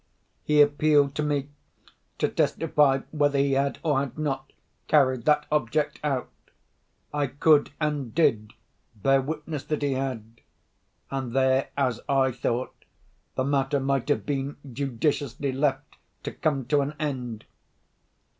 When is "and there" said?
11.11-11.69